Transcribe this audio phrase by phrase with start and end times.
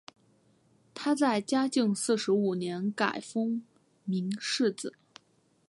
[0.95, 3.61] 他在嘉靖四十五年改封
[4.05, 4.95] 岷世子。